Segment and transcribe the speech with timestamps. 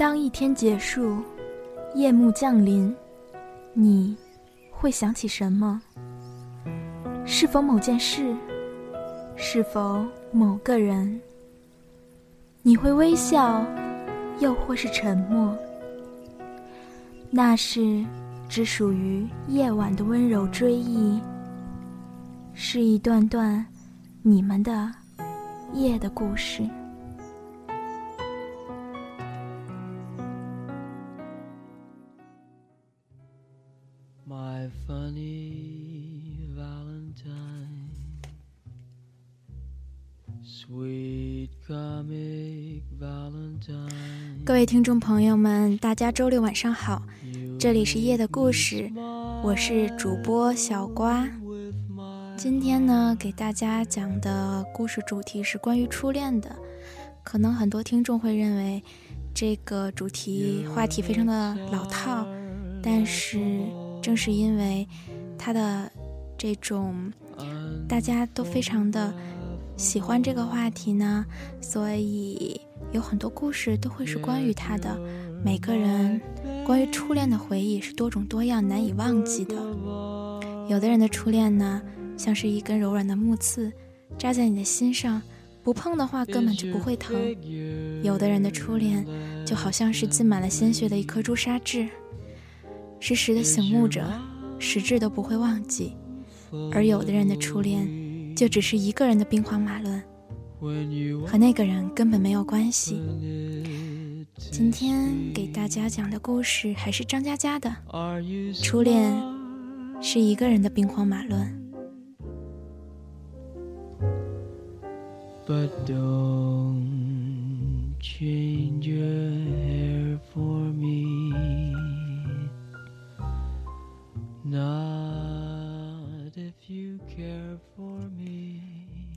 [0.00, 1.18] 当一天结束，
[1.94, 2.96] 夜幕降临，
[3.74, 4.16] 你
[4.70, 5.78] 会想起什么？
[7.26, 8.34] 是否某件事？
[9.36, 10.02] 是否
[10.32, 11.20] 某个人？
[12.62, 13.62] 你会微笑，
[14.38, 15.54] 又或是沉默？
[17.30, 18.02] 那是
[18.48, 21.20] 只属于夜晚的温柔追忆，
[22.54, 23.62] 是一段段
[24.22, 24.90] 你们的
[25.74, 26.62] 夜的故事。
[44.60, 47.00] 位听众朋友们，大家周六晚上好，
[47.58, 48.92] 这里是夜的故事，
[49.42, 51.26] 我是主播小瓜。
[52.36, 56.54] 今天呢，给大家讲的故事主题是关于初恋的。
[57.24, 58.84] 可能很多听众会认为
[59.32, 62.26] 这个主题话题非常的老套，
[62.82, 63.40] 但是
[64.02, 64.86] 正是因为
[65.38, 65.90] 它的
[66.36, 67.10] 这种
[67.88, 69.10] 大家都非常的。
[69.80, 71.24] 喜欢这个话题呢，
[71.58, 72.60] 所以
[72.92, 74.94] 有很多故事都会是关于他的。
[75.42, 76.20] 每个人
[76.66, 79.54] 关于初恋的回忆是多种多样、难以忘记的。
[80.68, 81.80] 有的人的初恋呢，
[82.14, 83.72] 像是一根柔软的木刺，
[84.18, 85.20] 扎在你的心上，
[85.62, 87.16] 不碰的话根本就不会疼；
[88.02, 89.04] 有的人的初恋
[89.46, 91.88] 就好像是浸满了鲜血的一颗朱砂痣，
[93.00, 94.04] 时时的醒目着，
[94.58, 95.96] 实质都不会忘记；
[96.70, 98.09] 而有的人的初恋。
[98.40, 100.02] 就只是一个人的兵荒马乱，
[101.26, 102.98] 和那个人根本没有关系。
[104.34, 107.70] 今天给大家讲的故事还是张嘉佳的
[108.54, 109.14] 初恋，
[110.00, 111.54] 是一个人的兵荒马乱。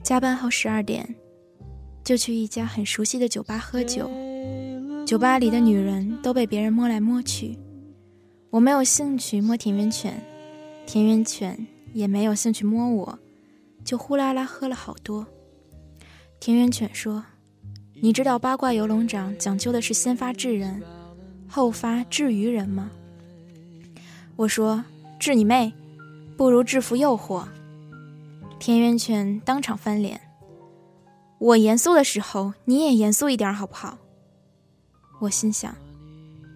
[0.04, 1.14] 加班后十二点，
[2.04, 4.10] 就去一家很熟悉的酒吧喝酒。
[5.06, 7.58] 酒吧里的女人都被别人摸来摸去，
[8.50, 10.22] 我没有兴趣摸田园犬，
[10.86, 13.18] 田园犬也没有兴趣摸我，
[13.82, 15.26] 就呼啦啦喝了好多。
[16.38, 17.24] 田园犬说
[18.02, 20.82] ：“你知道八卦游龙掌讲究的是先发制人，
[21.48, 22.90] 后发制于人吗？”
[24.36, 24.84] 我说
[25.18, 25.72] ：“治你妹，
[26.36, 27.44] 不如制服诱惑。”
[28.58, 30.20] 田园犬当场翻脸。
[31.38, 33.98] 我严肃的时候，你也严肃一点好不好？
[35.20, 35.76] 我心想，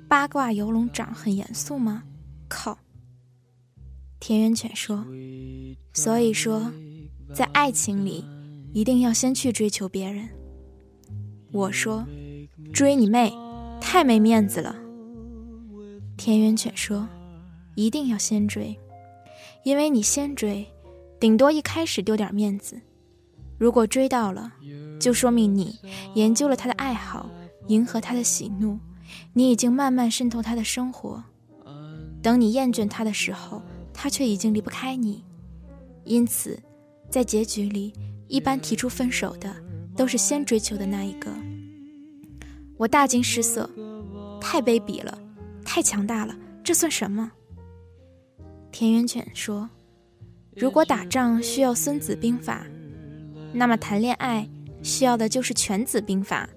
[0.09, 2.05] 八卦游龙掌很严肃吗？
[2.49, 2.79] 靠！
[4.21, 5.05] 田园犬说
[5.93, 6.73] ：“所以说，
[7.35, 8.25] 在爱情里，
[8.73, 10.29] 一定要先去追求别人。”
[11.53, 12.07] 我说
[12.73, 13.33] ：“追你妹，
[13.81, 14.75] 太没面子了。”
[16.17, 17.07] 田园犬说
[17.77, 18.79] ：“一定要先追，
[19.65, 20.67] 因为你先追。”
[21.21, 22.81] 顶多一开始丢点面子，
[23.59, 24.53] 如果追到了，
[25.01, 25.77] 就说明你
[26.15, 27.29] 研究了他的爱好，
[27.67, 28.79] 迎合他的喜怒，
[29.33, 31.23] 你已经慢慢渗透他的生活。
[32.23, 33.61] 等你厌倦他的时候，
[33.93, 35.25] 他却已经离不开你。
[36.05, 36.59] 因此，
[37.11, 37.93] 在结局里，
[38.29, 39.55] 一般提出分手的
[39.97, 41.33] 都是先追求的那一个。
[42.77, 43.69] 我大惊失色，
[44.41, 45.19] 太卑鄙了，
[45.65, 47.33] 太强大了，这算什么？
[48.71, 49.69] 田园犬说。
[50.59, 52.67] 如果打仗需要孙子兵法，
[53.53, 54.49] 那么谈恋爱
[54.83, 56.49] 需要的就是犬子兵法。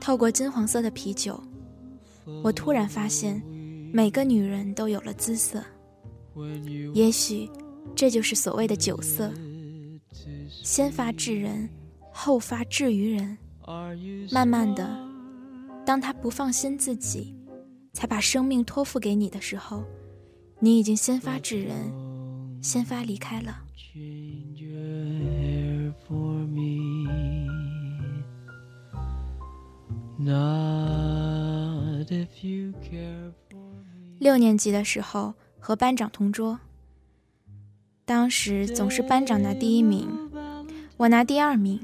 [0.00, 1.42] 透过金黄色的啤酒，
[2.42, 3.42] 我突然发现，
[3.92, 5.62] 每个女人都有了姿色。
[6.92, 7.48] 也许，
[7.94, 9.32] 这就是所谓的酒色。
[10.62, 11.68] 先发制人，
[12.12, 13.38] 后发制于人。
[14.30, 14.86] 慢慢的，
[15.86, 17.34] 当他不放心自己，
[17.92, 19.84] 才把生命托付给你的时候。
[20.64, 21.92] 你已经先发制人，
[22.62, 23.58] 先发离开了。
[34.18, 36.58] 六年级的时候和班长同桌，
[38.06, 40.08] 当时总是班长拿第一名，
[40.96, 41.78] 我拿第二名，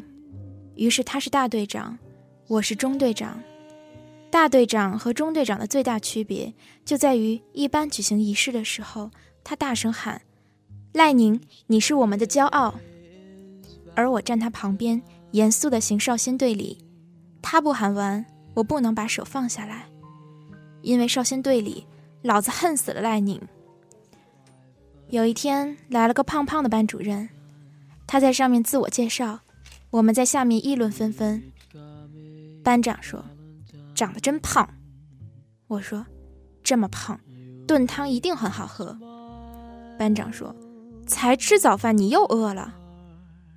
[0.74, 1.98] 于是他是大队长，
[2.48, 3.42] 我是中队长。
[4.30, 6.54] 大队长和中队长的最大区别
[6.84, 9.10] 就在于，一般举行仪式的时候，
[9.42, 10.22] 他大声喊
[10.94, 12.78] ：“赖宁，你是我们的骄傲。”
[13.96, 16.78] 而我站他旁边，严肃地行少先队礼。
[17.42, 18.24] 他不喊完，
[18.54, 19.86] 我不能把手放下来，
[20.82, 21.84] 因为少先队里，
[22.22, 23.40] 老子恨死了赖宁。
[25.08, 27.28] 有一天来了个胖胖的班主任，
[28.06, 29.40] 他在上面自我介绍，
[29.90, 31.42] 我们在下面议论纷纷。
[32.62, 33.24] 班长说。
[34.00, 34.68] 长得真胖。”
[35.68, 36.06] 我说
[36.64, 37.20] ：“这么胖，
[37.66, 38.98] 炖汤一定很好喝。”
[39.98, 40.54] 班长说
[41.06, 42.74] ：“才吃早饭，你又饿了。”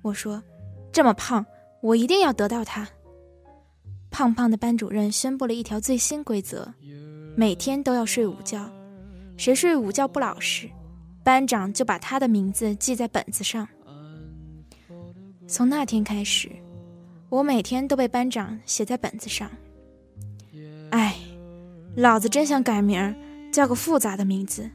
[0.02, 0.42] 我说
[0.92, 1.44] ：“这么胖，
[1.80, 2.86] 我一定要得到它。”
[4.12, 6.72] 胖胖的班主任宣布了一条最新规则：
[7.34, 8.70] 每天都要睡午觉，
[9.36, 10.70] 谁睡午觉不老实，
[11.24, 13.66] 班长就把他的名字记在本子上。
[15.48, 16.48] 从那天开始，
[17.28, 19.50] 我每天都被班长写在本子上。
[20.94, 21.16] 哎，
[21.96, 23.12] 老子真想改名，
[23.52, 24.70] 叫个复杂的名字，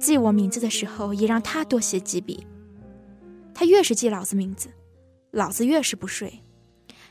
[0.00, 2.44] 记我名字的时候也让他多写几笔。
[3.54, 4.68] 他越是记老子名字，
[5.30, 6.32] 老子越是不睡。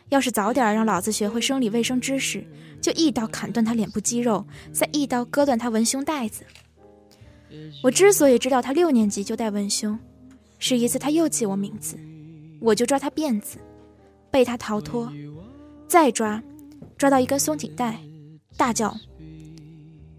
[0.10, 2.46] 要是早点让老子学会生理卫生知识，
[2.82, 6.44] 就一刀砍断他脸部肌肉，再一刀割断他文胸带子。
[7.82, 9.98] 我之所以知道他六年级就戴文胸，
[10.58, 11.98] 是一次他又记我名字。
[12.60, 13.58] 我就抓他辫子，
[14.30, 15.10] 被他逃脱，
[15.88, 16.44] 再抓，
[16.98, 17.98] 抓到一根松紧带，
[18.60, 18.94] 大叫：“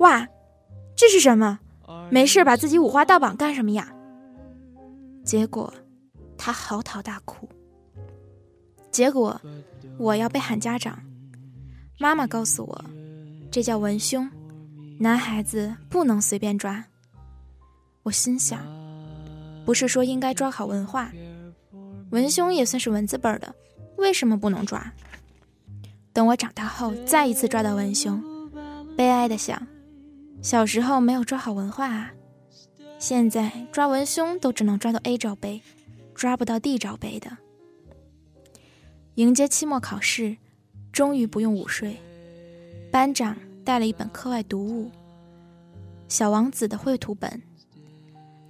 [0.00, 0.26] 哇，
[0.96, 1.60] 这是什么？
[2.10, 3.92] 没事把自己五花大绑干什么呀？”
[5.22, 5.70] 结果，
[6.38, 7.46] 他嚎啕大哭。
[8.90, 9.38] 结果，
[9.98, 10.98] 我要被喊家长。
[11.98, 12.84] 妈妈告诉我，
[13.50, 14.26] 这叫文胸，
[14.98, 16.82] 男孩子不能随便抓。
[18.04, 18.58] 我心想，
[19.66, 21.12] 不是说应该抓好文化？
[22.10, 23.54] 文胸也算是文字辈的，
[23.98, 24.90] 为什么不能抓？
[26.12, 28.20] 等我长大后再一次抓到文胸，
[29.00, 29.67] 悲哀的想，
[30.43, 32.12] 小时候没有抓好文化啊！
[32.99, 35.62] 现在抓文胸都只能抓到 A 罩杯，
[36.14, 37.35] 抓不到 D 罩杯的。
[39.14, 40.37] 迎接期末考试，
[40.93, 41.97] 终于不用午睡。
[42.93, 44.88] 班长带了一本课外读物
[46.06, 47.41] 《小王子》的绘图本，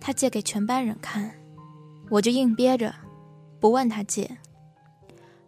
[0.00, 1.32] 他借给全班人看，
[2.08, 2.92] 我就硬憋着。
[3.60, 4.28] 不问他借，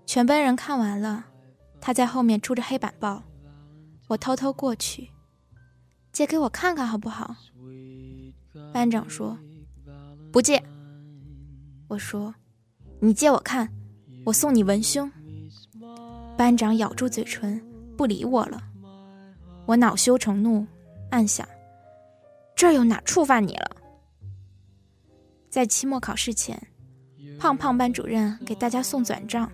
[0.06, 1.24] 全班人看完了，
[1.80, 3.24] 他在后面出着黑板报，
[4.12, 5.08] 我偷偷过去，
[6.12, 7.34] 借给我看看好不好？
[8.70, 9.38] 班长说
[10.30, 10.62] 不借。
[11.88, 12.34] 我说
[13.00, 13.72] 你借我看，
[14.26, 15.10] 我送你文胸。
[16.36, 17.58] 班长咬住嘴唇
[17.96, 18.62] 不理我了，
[19.64, 20.66] 我恼羞成怒，
[21.10, 21.48] 暗想
[22.54, 23.76] 这又哪触犯你了？
[25.48, 26.68] 在期末考试前。
[27.38, 29.50] 胖胖班主任给大家送转账，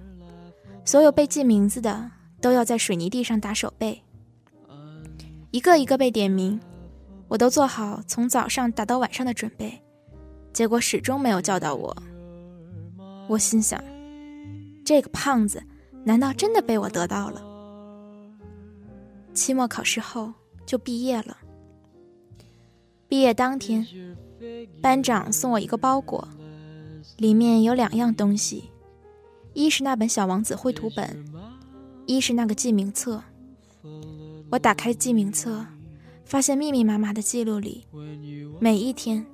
[0.84, 2.10] 所有被记名字的
[2.40, 4.02] 都要在水泥地上打手背，
[5.58, 6.60] 一个一个被点名，
[7.26, 9.82] 我都做好从早上打到晚上的准备，
[10.52, 11.96] 结果始终没有叫到我。
[13.26, 13.82] 我心想，
[14.84, 15.60] 这个胖子
[16.04, 17.42] 难道真的被我得到了？
[19.34, 20.32] 期末考试后
[20.64, 21.36] 就毕业了，
[23.08, 23.84] 毕业当天，
[24.80, 26.28] 班长送我一个包裹。
[27.16, 28.70] 里面有两样东西，
[29.54, 31.24] 一是那本小王子绘图本，
[32.06, 33.20] 一是那个记名册。
[34.50, 35.64] 我打开记名册，
[36.24, 37.84] 发现密密麻麻的记录里，
[38.58, 39.24] 每一天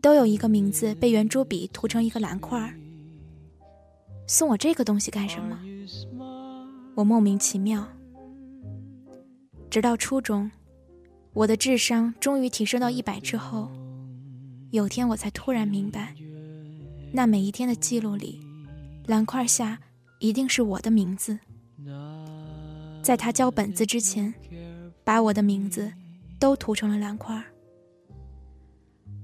[0.00, 2.74] 都有一个名字被圆珠笔涂成一个蓝块儿。
[4.26, 5.58] 送我这个东西干什么？
[6.94, 7.86] 我莫名其妙。
[9.70, 10.50] 直到初中，
[11.32, 13.70] 我的智商终于提升到一百之后，
[14.72, 16.14] 有天我才突然明白。
[17.12, 18.40] 那每一天的记录里，
[19.06, 19.78] 蓝块下
[20.18, 21.38] 一定是我的名字。
[23.02, 24.32] 在他交本子之前，
[25.04, 25.92] 把我的名字
[26.38, 27.42] 都涂成了蓝块。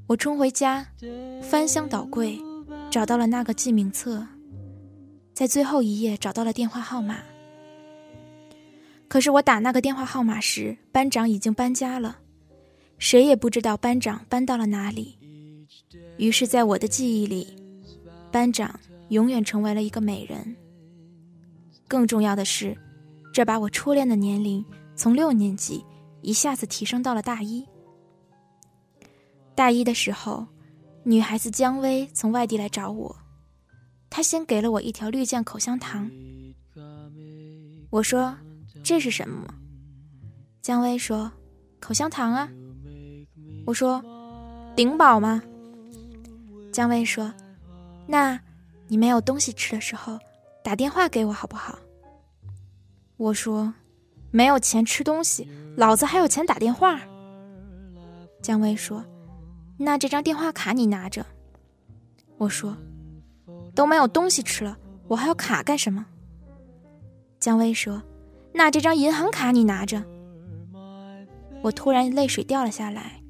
[0.06, 0.86] 我冲回家，
[1.42, 2.38] 翻箱倒柜，
[2.90, 4.26] 找到了那个记名册，
[5.34, 7.18] 在最后一页找到了电话号码。
[9.08, 12.18] 可是我打那个电话号码时，班长已经搬家了，
[12.98, 15.18] 谁也不知道班长搬到了哪里。
[16.18, 17.56] 于是，在我的记忆里。
[18.32, 20.56] 班长永远成为了一个美人。
[21.88, 22.76] 更重要的是，
[23.36, 24.64] 这把我初恋的年龄
[24.94, 25.84] 从六年级
[26.22, 27.62] 一下子提升到了大一。
[29.54, 30.46] 大一的时候，
[31.02, 33.14] 女孩子姜薇从外地来找我，
[34.08, 36.10] 她先给了我一条绿箭口香糖。
[37.90, 38.34] 我说
[38.82, 39.46] ：“这是什么？”
[40.64, 41.30] 姜薇说
[41.78, 42.48] ：“口香糖啊。”
[43.66, 44.02] 我说
[44.74, 45.42] ：“顶饱吗？”
[46.72, 47.30] 姜薇说。
[48.06, 48.40] 那，
[48.88, 50.18] 你没有东西吃的时候，
[50.64, 51.78] 打电话给我好不好？
[53.16, 53.72] 我说，
[54.30, 57.00] 没有钱吃东西，老子还有钱打电话。
[58.42, 59.04] 姜薇说，
[59.78, 61.24] 那这张电话卡你拿着。
[62.36, 62.76] 我说，
[63.74, 64.76] 都没有东西吃了，
[65.08, 66.04] 我还要卡干什么？
[67.40, 68.02] 姜薇说，
[68.52, 70.04] 那这张银行卡你拿着。
[71.62, 73.22] 我突然泪水掉了下来，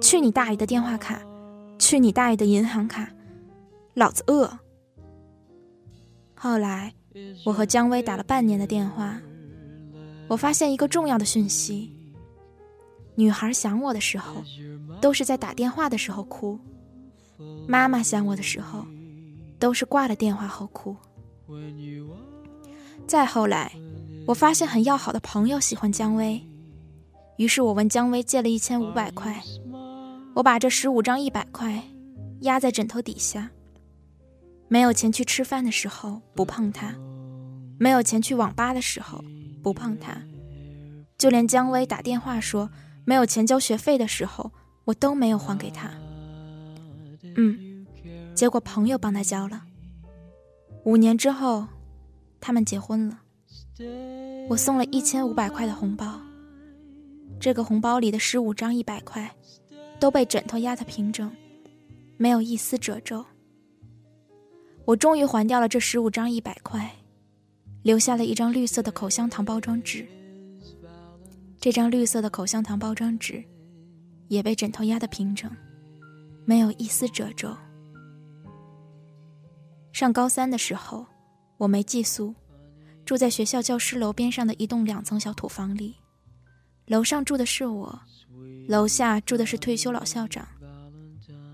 [0.00, 1.20] 去你大爷的电话卡，
[1.78, 3.08] 去你大爷的银行卡！
[3.94, 4.50] 老子饿。
[6.34, 6.92] 后来，
[7.44, 9.20] 我和姜薇打了半年的电话，
[10.28, 11.92] 我发现一个重要的讯息：
[13.14, 14.42] 女孩想我的时候，
[15.00, 16.58] 都是在打电话的时候哭；
[17.66, 18.86] 妈妈想我的时候，
[19.58, 20.96] 都是挂了电话后哭。
[23.06, 23.72] 再后来，
[24.26, 26.42] 我发现很要好的朋友喜欢姜薇，
[27.36, 29.42] 于是我问姜薇借了一千五百块，
[30.34, 31.82] 我把这十五张一百块
[32.40, 33.50] 压在枕头底下。
[34.68, 36.94] 没有钱去吃饭的时候不碰它，
[37.78, 39.24] 没有钱去网吧的时候
[39.62, 40.20] 不碰它，
[41.18, 42.70] 就连姜薇打电话说
[43.04, 44.50] 没有钱交学费的时候，
[44.84, 45.90] 我都没有还给他。
[47.36, 47.86] 嗯，
[48.34, 49.62] 结果朋友帮他交了。
[50.84, 51.66] 五年之后。
[52.38, 53.18] 他们结婚了，
[54.48, 56.20] 我送了一千五百块的红包。
[57.40, 59.28] 这个红包里的十五张一百块，
[59.98, 61.28] 都被枕头压得平整，
[62.18, 63.24] 没有一丝褶皱。
[64.86, 66.90] 我终于还掉了这十五张一百块，
[67.82, 70.06] 留下了一张绿色的口香糖包装纸。
[71.60, 73.44] 这张绿色的口香糖包装纸，
[74.28, 75.50] 也被枕头压得平整，
[76.44, 77.54] 没有一丝褶皱。
[79.92, 81.06] 上高三的时候。
[81.58, 82.34] 我没寄宿，
[83.06, 85.96] 住在学校教师楼边上的一栋两层小土房里。
[86.84, 87.98] 楼上住的是我，
[88.68, 90.46] 楼下住的是退休老校长。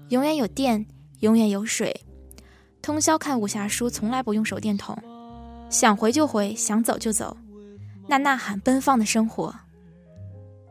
[0.08, 0.84] 永远有电，
[1.20, 1.94] 永远有水，
[2.82, 4.98] 通宵看武侠书，从来不用手电筒。
[5.70, 7.34] 想回就回，想走就走，
[8.08, 9.54] 那呐喊奔放的生活。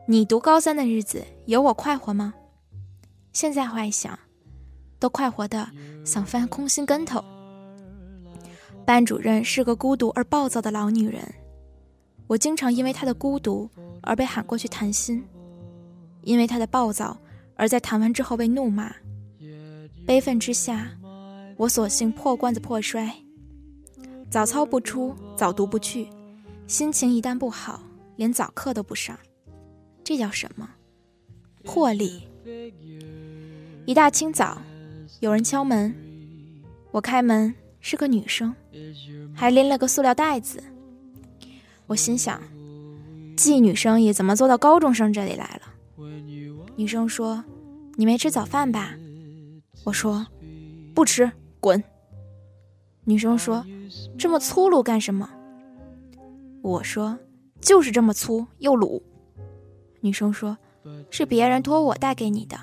[0.06, 2.34] 你读高三的日子有我快活吗？
[3.32, 4.16] 现在怀想，
[4.98, 5.66] 都快活的
[6.04, 7.24] 想翻空心跟头。
[8.84, 11.22] 班主任是个孤独而暴躁的老女人，
[12.26, 13.70] 我经常因为她的孤独
[14.02, 15.24] 而被喊过去谈心，
[16.22, 17.16] 因为她的暴躁
[17.56, 18.92] 而在谈完之后被怒骂。
[20.04, 20.90] 悲愤之下，
[21.56, 23.12] 我索性破罐子破摔，
[24.30, 26.08] 早操不出，早读不去，
[26.66, 27.82] 心情一旦不好，
[28.16, 29.18] 连早课都不上。
[30.04, 30.68] 这叫什么？
[31.64, 32.22] 魄力！
[33.86, 34.60] 一大清早，
[35.20, 35.94] 有人敲门，
[36.90, 37.54] 我开门。
[37.84, 38.54] 是个女生，
[39.34, 40.62] 还拎了个塑料袋子。
[41.88, 42.40] 我心想，
[43.36, 46.06] 妓女生意怎么做到高中生这里来了？
[46.76, 47.42] 女生说
[47.98, 48.94] ：“你没吃早饭吧？”
[49.82, 50.24] 我说
[50.94, 51.28] ：“不吃，
[51.62, 51.82] 滚。”
[53.06, 53.64] 女生说
[54.18, 55.30] ：“这么粗鲁干什么？”
[56.60, 57.18] 我说
[57.62, 59.02] ：“就是这么粗又鲁。”
[60.02, 60.58] 女生说
[61.10, 62.56] ：“是别人托我带给你的。”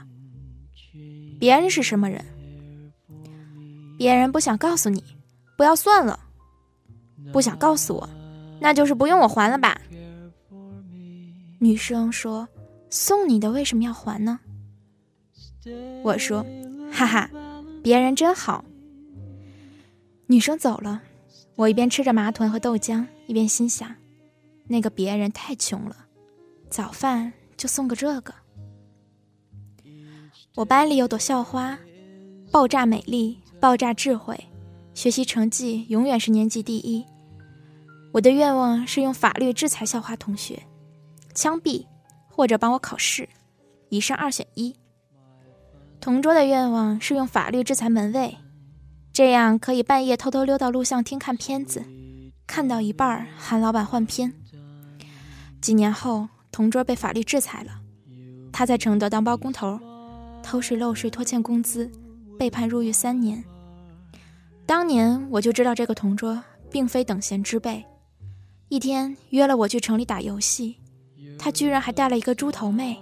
[1.40, 2.24] 别人是什么人？
[3.98, 5.04] 别人不想告诉你，
[5.58, 6.20] 不要算了。
[7.34, 8.10] 不想告诉我，
[8.62, 9.80] 那就是不用我还了吧。
[11.60, 12.48] 女生说
[12.90, 14.40] ：“送你的为什么要还呢？”
[16.04, 16.46] 我说
[16.92, 17.30] ：“哈哈，
[17.84, 18.64] 别人真好。”
[20.32, 21.02] 女生走了，
[21.56, 23.96] 我一边吃着麻团和豆浆，一边心想：
[24.68, 26.06] 那个别人太穷了，
[26.70, 28.32] 早饭就送个这个。
[30.54, 31.80] 我班里有朵校花，
[32.52, 33.40] 爆炸美丽。
[33.60, 34.40] 爆炸智慧，
[34.94, 37.04] 学习成绩永远是年级第一。
[38.14, 40.62] 我的愿望是用法律制裁校花同学，
[41.34, 41.86] 枪毙
[42.30, 43.28] 或者帮我考试，
[43.90, 44.74] 以上二选一。
[46.00, 48.38] 同桌的愿望是用法律制裁门卫，
[49.20, 51.84] 这样可以半夜偷偷溜到录像厅看片子，
[52.48, 54.32] 看到一半喊老板换片。
[55.60, 57.82] 几年后，同桌被法律制裁了，
[58.54, 59.78] 他在承德当包工头，
[60.42, 61.92] 偷税漏税拖欠工资。
[62.40, 63.44] 被判入狱三年。
[64.66, 67.84] 当年我就知道这个同桌并非等闲之辈。
[68.70, 70.78] 一天约了我去城里打游戏，
[71.38, 72.98] 他居然还带了一个猪头妹。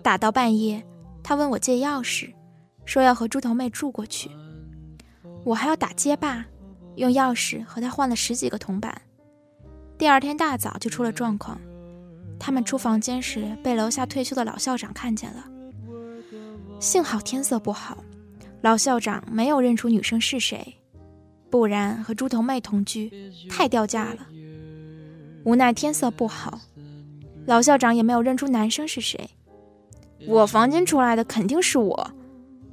[0.00, 0.80] 打到半夜，
[1.24, 2.32] 他问我借钥匙，
[2.84, 4.30] 说要和猪头妹住过去。
[5.48, 6.44] 我还要打街霸，
[6.96, 9.00] 用钥匙和他换了十几个铜板。
[9.96, 11.58] 第二天大早就出了状况，
[12.38, 15.42] 他们出房间时被楼下退休的老校长看见了。
[16.78, 17.96] 幸好天色不好。
[18.60, 20.76] 老校长没有认出女生是谁，
[21.48, 23.10] 不然和猪头妹同居
[23.48, 24.26] 太掉价了。
[25.44, 26.60] 无奈天色不好，
[27.46, 29.30] 老校长也没有认出男生是谁。
[30.26, 32.10] 我房间出来的肯定是我，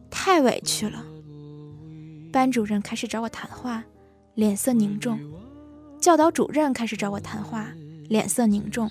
[0.10, 1.02] 太委屈了。
[2.36, 3.82] 班主任开始找我谈话，
[4.34, 5.18] 脸色凝重；
[6.02, 7.70] 教导主任开始找我谈话，
[8.10, 8.90] 脸色凝重；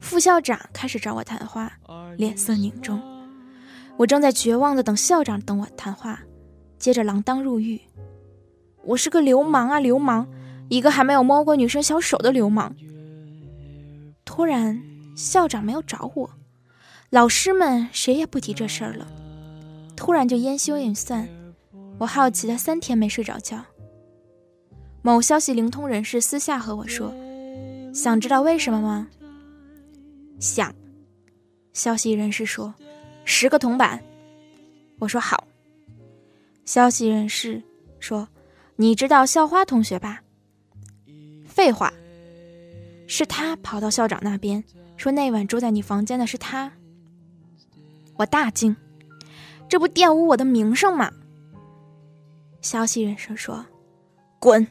[0.00, 1.72] 副校长开始找我谈话，
[2.18, 3.00] 脸色凝重。
[3.96, 6.20] 我正在绝望的等校长等我谈话，
[6.78, 7.80] 接着锒铛入狱。
[8.84, 10.26] 我是个流氓啊，流氓，
[10.68, 12.76] 一个还没有摸过女生小手的流氓。
[14.26, 14.78] 突然，
[15.16, 16.30] 校长没有找我，
[17.08, 19.06] 老师们谁也不提这事儿了。
[19.96, 21.26] 突然就烟消云散，
[22.00, 23.62] 我好奇的三天没睡着觉。
[25.02, 27.12] 某消息灵通人士私下和我说，
[27.92, 29.06] 想知道为什么吗？
[30.40, 30.74] 想。
[31.74, 32.74] 消息人士说
[33.26, 34.02] ：“十个铜板。”
[34.98, 35.46] 我说：“好。”
[36.64, 37.62] 消息人士
[37.98, 38.26] 说
[38.76, 40.22] ：“你知道校花同学吧？”
[41.44, 41.92] 废话。
[43.06, 44.64] 是他跑到校长那边
[44.96, 46.72] 说：“那晚住在你房间的是他。”
[48.16, 48.74] 我大惊
[49.68, 51.12] ：“这不玷污我的名声吗？”
[52.60, 53.64] 消息人士说
[54.38, 54.66] ：“滚！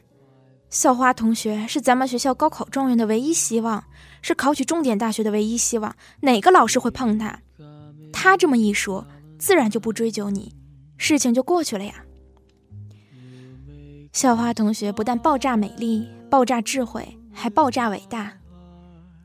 [0.70, 3.84] 校花同学是咱们学校高考状元的唯一希望，
[4.22, 5.96] 是考取重点大学的唯一希望。
[6.22, 7.42] 哪个老师会碰他？
[8.14, 9.08] 他这么一说，
[9.40, 10.54] 自然就不追究你，
[10.98, 12.06] 事情就过去了呀。”
[14.14, 18.32] 校花同学不但爆炸美丽，爆炸智慧，还爆炸伟大。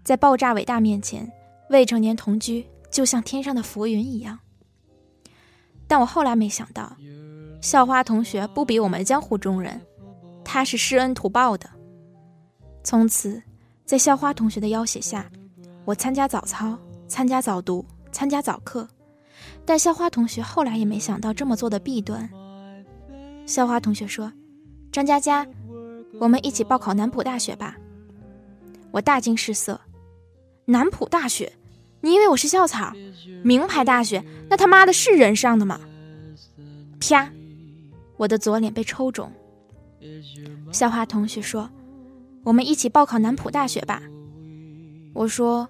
[0.03, 1.31] 在爆炸伟大面前，
[1.69, 4.39] 未成年同居就像天上的浮云一样。
[5.87, 6.97] 但我后来没想到。
[7.65, 9.81] 校花同学不比我们江湖中人，
[10.45, 11.67] 他是施恩图报的。
[12.83, 13.43] 从此，
[13.87, 15.25] 在校花同学的要挟下，
[15.87, 16.79] 我参加早操，
[17.09, 18.87] 参加早读，参加早课。
[19.65, 22.29] 但校花同学后来也没想到这么做的弊端。
[23.47, 24.31] 校花同学说
[24.93, 25.47] ：“张佳佳，
[26.21, 27.79] 我们一起报考南浦大学吧。”
[28.93, 29.81] 我大惊失色
[30.67, 31.51] ：“南浦大学？
[32.03, 32.93] 你以为我是校草？
[33.43, 34.23] 名牌大学？
[34.51, 35.81] 那他妈的是人上的吗？”
[37.01, 37.31] 啪！
[38.17, 39.33] 我的左脸被抽肿。
[40.73, 41.71] 校花同学说
[42.45, 44.03] ：“我们一起报考南浦大学吧。”
[45.15, 45.69] 我说：“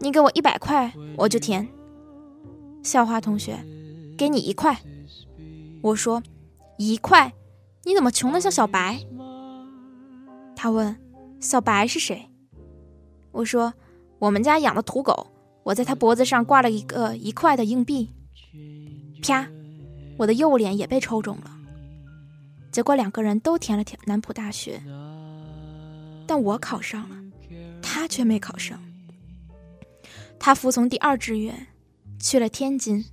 [0.00, 1.66] 你给我一百块，我就填。”
[2.82, 3.58] 校花同学
[4.18, 4.76] ：“给你一块。”
[5.82, 6.22] 我说
[6.78, 7.32] ：“一块？
[7.84, 9.00] 你怎么穷的像小白？”
[10.54, 10.96] 他问
[11.40, 12.28] ：“小白是谁？”
[13.32, 13.72] 我说
[14.20, 15.28] ：“我们家养的土狗，
[15.64, 18.10] 我在他脖子上挂了一个一块的硬币。”
[19.22, 19.48] 啪！
[20.18, 21.51] 我的右脸也被抽肿了。
[22.72, 24.82] 结果两个人都填了填南浦大学，
[26.26, 27.16] 但我考上了，
[27.82, 28.82] 他却没考上。
[30.38, 31.66] 他服从第二志愿，
[32.18, 33.04] 去了天津。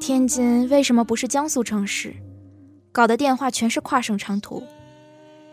[0.00, 2.12] 天津为什么不是江苏城市？
[2.90, 4.62] 搞的电话全是跨省长途。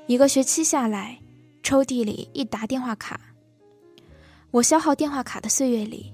[0.07, 1.19] 一个学期下来，
[1.61, 3.21] 抽屉里一沓电话卡。
[4.49, 6.11] 我消耗电话卡的岁月里，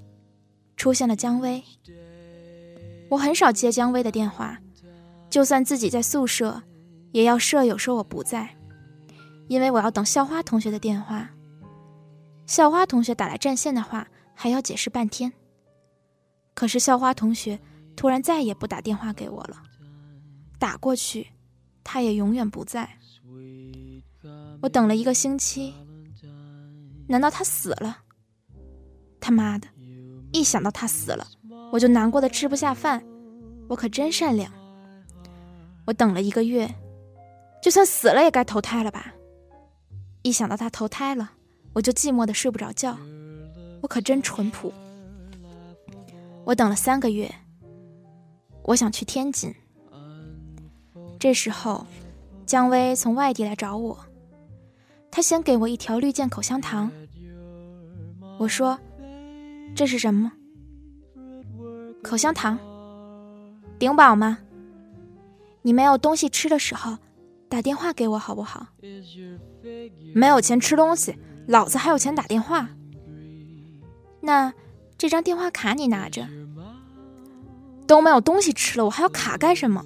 [0.76, 1.64] 出现了姜薇。
[3.08, 4.60] 我很少接姜薇的电话。
[5.34, 6.62] 就算自己在宿舍，
[7.12, 8.56] 也要舍友说我不在，
[9.48, 11.28] 因为我要等校花同学的电话。
[12.46, 15.34] 校花同学打来占线的话，还要解释半天。
[16.54, 17.60] 可是校花同学
[17.96, 19.64] 突然再也不打电话给我了，
[20.60, 21.26] 打过去，
[21.84, 22.88] 他也永远不在。
[24.62, 25.74] 我等了一个星期，
[27.08, 27.98] 难道他死了？
[29.20, 29.68] 他妈的，
[30.32, 31.26] 一想到他死了，
[31.72, 33.04] 我就难过的吃不下饭。
[33.68, 34.54] 我可真善良。
[35.86, 36.74] 我等了一个月，
[37.62, 39.14] 就算死了也该投胎了吧？
[40.22, 41.32] 一想到他投胎了，
[41.74, 42.98] 我就寂寞的睡不着觉。
[43.82, 44.74] 我可真淳朴。
[46.46, 47.30] 我等了三个月，
[48.64, 49.54] 我想去天津。
[51.20, 51.86] 这时候，
[52.46, 53.98] 姜薇从外地来找我，
[55.12, 56.92] 她先给我一条绿箭口香糖。
[58.40, 58.80] 我说
[59.76, 60.32] ：“这是什么？
[62.02, 62.58] 口香糖？
[63.78, 64.38] 顶饱吗？”
[65.64, 66.98] 你没有东西吃的时候，
[67.50, 68.68] 打电话给我好不好？
[70.14, 71.16] 没有钱吃东西，
[71.48, 72.70] 老子还有钱打电话。
[74.22, 74.54] 那
[74.98, 76.28] 这张电话卡你拿着。
[77.86, 79.84] 都没有东西吃了，我还要卡干什么？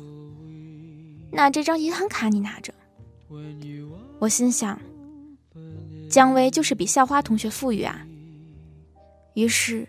[1.32, 2.72] 那这张银行卡你拿着。
[4.20, 4.80] 我心想，
[6.08, 8.06] 姜薇就是比校花同学富裕啊。
[9.34, 9.88] 于是，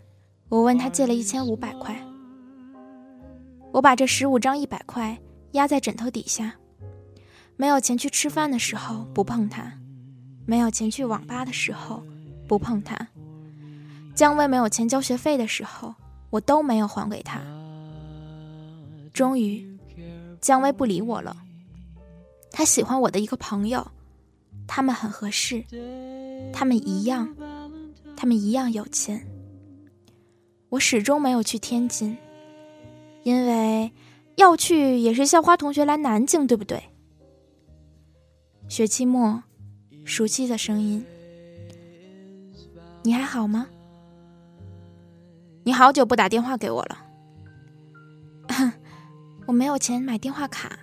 [0.48, 1.98] 我问他借了一千五百块。
[3.72, 5.16] 我把这十五张一百块。
[5.52, 6.54] 压在枕头底下，
[7.56, 9.72] 没有钱去吃饭的时候不碰它，
[10.46, 12.02] 没有钱去网吧的时候
[12.46, 13.08] 不碰它，
[14.14, 15.94] 姜薇没有钱交学费的时候，
[16.30, 17.40] 我都没有还给他。
[19.12, 19.78] 终于，
[20.40, 21.37] 姜薇不理我了。
[22.52, 23.90] 他喜欢我的一个朋友，
[24.66, 25.64] 他们很合适，
[26.52, 27.34] 他们一样，
[28.16, 29.26] 他们一样有钱。
[30.68, 32.16] 我始终没有去天津，
[33.22, 33.90] 因为。
[34.38, 36.81] 要去也是校花同学来南京，对不对？
[38.68, 39.42] 学期末，
[40.05, 41.05] 熟悉的声音，
[43.03, 43.66] 你还好吗？
[45.64, 47.05] 你好久不打电话给我了。
[49.44, 50.79] 我没有钱买电话卡，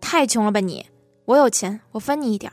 [0.00, 0.84] 太穷了吧你？
[1.24, 2.52] 我有钱，我分你一点。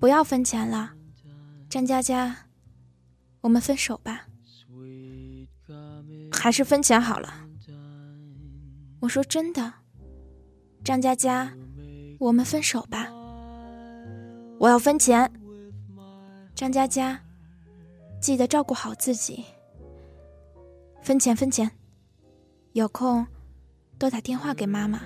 [0.00, 0.94] 不要分钱了，
[1.70, 2.36] 张佳佳，
[3.42, 4.26] 我们分手吧。
[6.46, 7.28] 还是分钱好了。
[9.00, 9.72] 我说真的，
[10.84, 11.52] 张佳佳，
[12.20, 13.08] 我们分手吧。
[14.60, 15.28] 我要分钱。
[16.54, 17.20] 张佳佳，
[18.20, 19.44] 记得照顾好自己。
[21.02, 21.68] 分钱，分钱。
[22.74, 23.26] 有空
[23.98, 25.00] 多打电话给妈妈，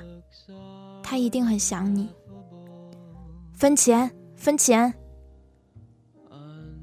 [1.03, 2.14] 她一定很想你。
[3.55, 4.92] 分钱，分钱。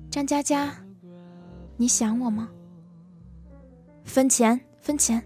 [0.10, 0.76] 张佳佳，
[1.76, 2.50] 你想我吗？
[4.08, 5.22] 分钱，分钱。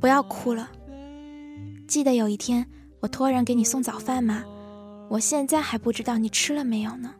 [0.00, 0.68] 不要哭了。
[1.86, 2.66] 记得有一天
[3.00, 4.44] 我托人给你送早饭吗？
[5.08, 7.14] 我现在还不知道你吃了没有呢。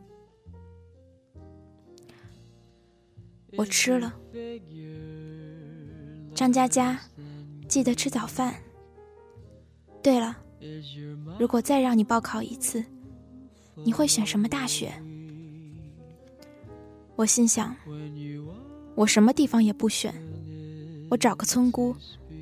[3.57, 4.13] 我吃了。
[6.33, 6.99] 张佳佳，
[7.67, 8.55] 记得吃早饭。
[10.01, 10.35] 对了，
[11.39, 12.83] 如果再让你报考一次，
[13.75, 14.91] 你会选什么大学？
[17.15, 17.75] 我心想，
[18.95, 20.13] 我什么地方也不选，
[21.09, 21.95] 我找个村姑，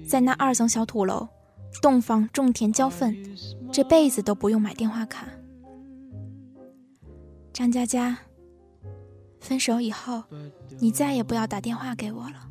[0.07, 1.27] 在那二层小土楼，
[1.81, 3.15] 洞房种田浇粪，
[3.71, 5.27] 这辈子都不用买电话卡。
[7.53, 8.17] 张佳佳，
[9.39, 10.23] 分手以后，
[10.79, 12.47] 你再也不要打电话给我了。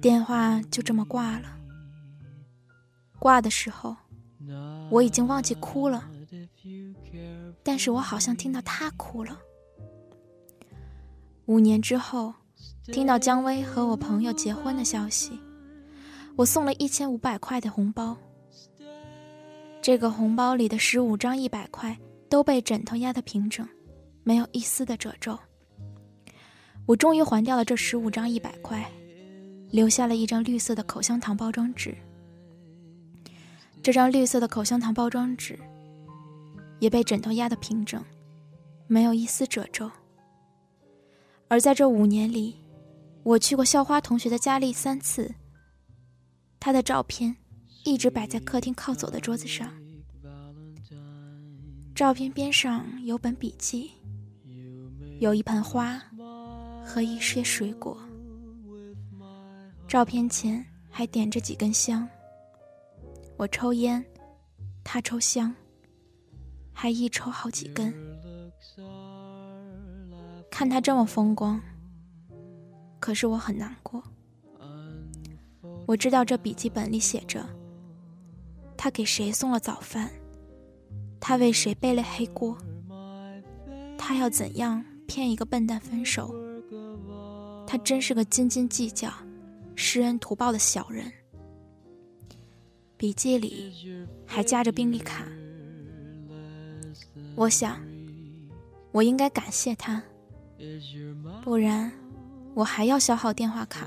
[0.00, 1.56] 电话就这么挂了。
[3.18, 3.96] 挂的时候，
[4.90, 6.10] 我已经忘记哭了，
[7.62, 9.38] 但是我好像听到他哭了。
[11.46, 12.34] 五年之后，
[12.84, 15.38] 听到姜薇和我朋友结婚的消息，
[16.36, 18.16] 我送了一千五百块的红包。
[19.80, 21.96] 这个红包里的十五张一百块。
[22.32, 23.68] 都被枕头压得平整，
[24.24, 25.38] 没有一丝的褶皱。
[26.86, 28.90] 我终于还掉了这十五张一百块，
[29.70, 31.94] 留下了一张绿色的口香糖包装纸。
[33.82, 35.58] 这张绿色的口香糖包装纸
[36.80, 38.02] 也被枕头压得平整，
[38.86, 39.90] 没有一丝褶皱。
[41.52, 42.56] 而在这五年里，
[43.24, 45.30] 我去过校花同学的家里三次，
[46.58, 47.36] 她的照片
[47.84, 49.70] 一直摆在客厅靠左的桌子上。
[51.94, 53.90] 照片边上有本笔记，
[55.20, 56.02] 有一盆花
[56.82, 58.00] 和一些水果。
[59.86, 62.08] 照片前还点着几根香。
[63.36, 64.02] 我抽烟，
[64.82, 65.54] 他抽香，
[66.72, 67.92] 还一抽好几根。
[70.52, 71.58] 看他这么风光，
[73.00, 74.04] 可是我很难过。
[75.86, 77.42] 我知道这笔记本里写着，
[78.76, 80.10] 他给谁送了早饭。
[81.18, 82.54] 他为谁背了黑锅？
[83.96, 86.34] 他要怎样骗一个笨蛋分手？
[87.66, 89.10] 他真是个斤斤计较、
[89.74, 91.10] 施恩图报的小人。
[92.98, 95.26] 笔记里还夹着病历卡。
[97.36, 97.80] 我想，
[98.92, 100.02] 我应该感谢他，
[101.42, 101.90] 不然
[102.54, 103.86] 我还要消耗电话卡。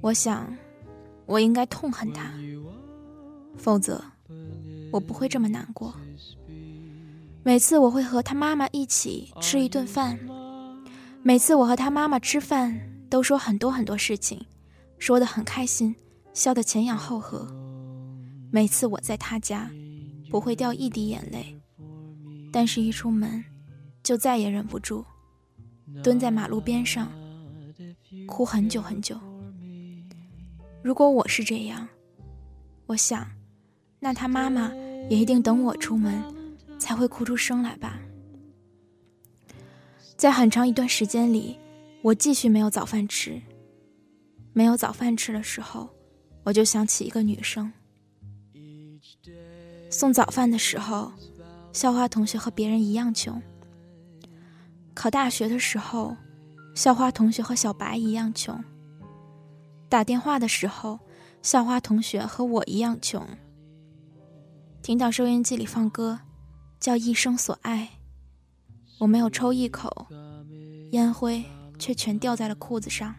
[0.00, 0.52] 我想，
[1.26, 2.32] 我应该痛恨他，
[3.56, 4.02] 否则。
[4.92, 5.94] 我不会这么难过。
[7.42, 10.18] 每次我会和他妈妈一起吃一顿饭，
[11.22, 14.44] 每次我和他妈妈吃饭都说很多很多事情，
[14.98, 15.96] 说得很开心，
[16.34, 17.48] 笑得前仰后合。
[18.50, 19.70] 每次我在他家，
[20.30, 21.58] 不会掉一滴眼泪，
[22.52, 23.42] 但是一出门，
[24.02, 25.04] 就再也忍不住，
[26.02, 27.10] 蹲在马路边上，
[28.26, 29.16] 哭很久很久。
[30.82, 31.88] 如果我是这样，
[32.86, 33.30] 我想。
[34.00, 34.74] 那他妈妈
[35.08, 36.20] 也一定等我出门，
[36.76, 38.00] 才会哭出声来吧。
[40.16, 41.56] 在很长一段时间里，
[42.02, 43.40] 我继续没有早饭吃。
[44.52, 45.88] 没有早饭吃的时候，
[46.42, 47.72] 我就想起一个女生。
[49.88, 51.12] 送早饭的时候，
[51.72, 53.40] 校花同学和别人一样穷。
[54.94, 56.16] 考大学的时候，
[56.74, 58.62] 校花同学和小白一样穷。
[59.88, 60.98] 打电话的时候，
[61.42, 63.26] 校花同学和我一样穷。
[64.82, 66.20] 听到收音机里放歌，
[66.78, 67.88] 叫一生所爱。
[68.98, 70.06] 我没有抽一口，
[70.92, 71.44] 烟灰
[71.78, 73.14] 却全掉在了裤子上。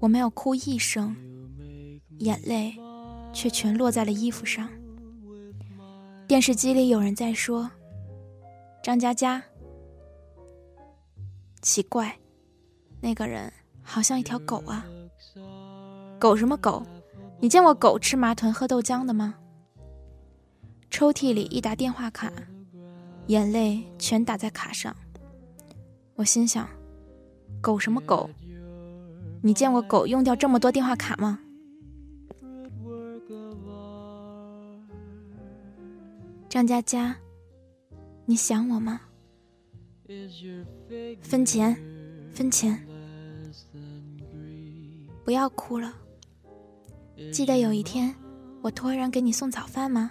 [0.00, 1.14] 我没有哭一声，
[2.18, 2.74] 眼泪
[3.32, 4.68] 却全落在了衣服上。
[6.26, 7.70] 电视机里有人在说
[8.82, 9.42] ：“张嘉佳。”
[11.62, 12.18] 奇怪，
[13.00, 13.50] 那个人
[13.82, 14.84] 好像一条狗啊！
[16.18, 16.84] 狗什么狗？
[17.38, 19.36] 你见过狗吃麻团喝豆浆的吗？
[20.90, 22.32] 抽屉里一沓电话卡，
[23.28, 24.94] 眼泪全打在卡上。
[26.16, 26.68] 我心想：
[27.60, 28.28] 狗什么狗？
[29.40, 31.38] 你见过狗用掉这么多电话卡吗？
[36.48, 37.16] 张佳佳，
[38.26, 39.00] 你想我吗？
[41.20, 41.76] 分钱，
[42.32, 42.86] 分钱，
[45.24, 45.94] 不要哭了。
[47.32, 48.14] 记得有一天，
[48.62, 50.10] 我托人给你送早饭吗？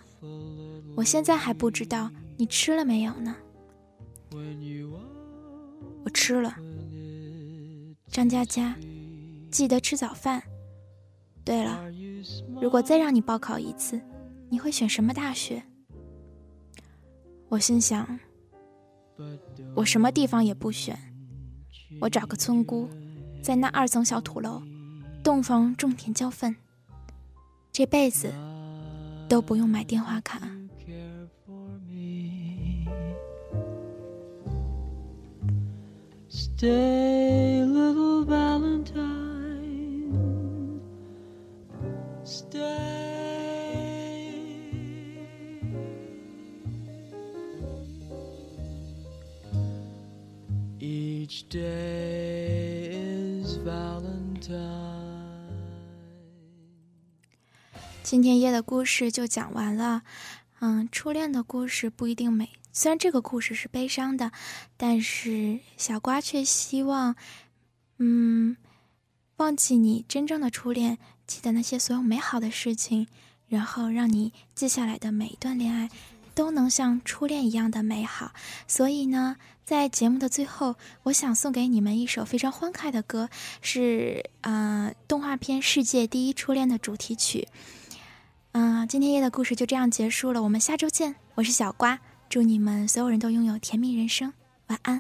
[0.96, 3.36] 我现在还不知道你吃了没有呢。
[6.04, 6.56] 我吃了。
[8.08, 8.76] 张佳佳，
[9.50, 10.42] 记得吃早饭。
[11.44, 11.84] 对了，
[12.62, 14.00] 如果再让你报考一次，
[14.50, 15.62] 你会选什么大学？
[17.50, 18.20] 我心想，
[19.76, 20.98] 我什么地方也不选，
[22.00, 22.90] 我找个村姑，
[23.42, 24.62] 在那二层小土楼，
[25.24, 26.56] 洞房种田浇粪。
[27.72, 28.34] 这辈子
[29.30, 30.42] 都不用买电话卡。
[36.30, 39.22] Stay, little Valentine.
[42.24, 42.91] Stay.
[51.32, 52.92] Day
[53.42, 54.52] is Valentine.
[58.04, 60.02] 今天夜的故事就讲完了，
[60.60, 62.50] 嗯，初恋的故事不一定美。
[62.74, 64.34] 虽然这个故事是悲伤的，
[64.76, 67.16] 但是小瓜却希望，
[67.98, 68.58] 嗯，
[69.38, 73.08] 忘记你真正的初恋，记得那些所有美好的事情，
[73.48, 75.90] 然后让你接下来的每一段恋爱
[76.36, 78.34] 都能像初恋一样的美好。
[78.68, 79.38] 所以呢，
[79.72, 83.30] 在节目的最后，我想送给你们一首非常欢快的歌，
[83.62, 87.48] 是呃动画片《世界第一初恋》的主题曲。
[88.52, 91.16] 嗯，今天夜的故事就这样结束了，我们下周见。
[91.36, 94.34] 我是小瓜，祝你们所有人都拥有甜蜜人生，
[94.68, 95.00] 晚安。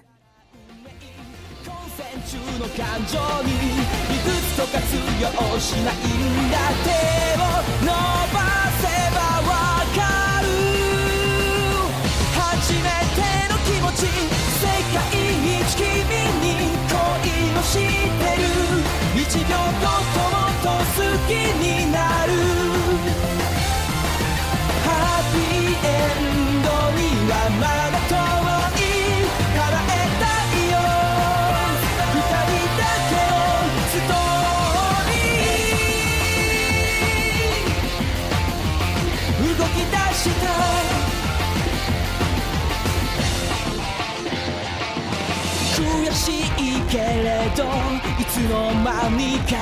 [47.56, 48.72] どいつの？
[48.82, 49.56] 間にか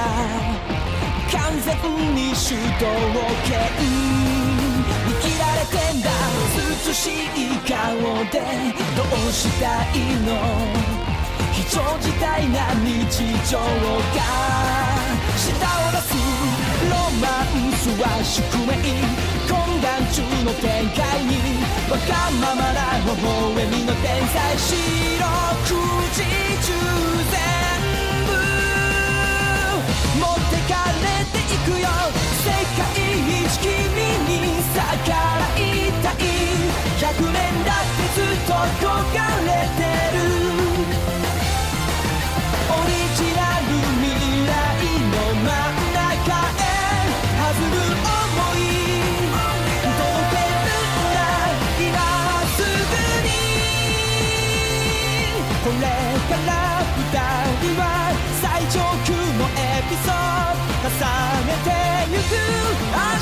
[1.32, 1.76] 完全
[2.16, 2.86] に主導
[3.46, 3.60] 権
[5.08, 6.10] 生きられてんだ
[6.88, 7.76] 美しい顔
[8.32, 8.36] で
[8.96, 10.30] どうしたいの
[11.52, 12.88] 非常事態な日
[13.50, 13.66] 常が
[15.36, 16.10] 舌を出す
[16.90, 18.72] ロマンスは宿命
[19.50, 21.30] 混乱中の展開に
[21.90, 24.68] わがままな微笑みの天才四
[25.20, 25.26] 六
[26.14, 26.24] 時
[26.66, 26.74] 中
[27.32, 27.69] 全